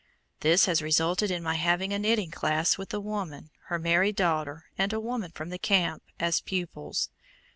[0.39, 4.65] This has resulted in my having a knitting class, with the woman, her married daughter,
[4.75, 7.11] and a woman from the camp, as pupils.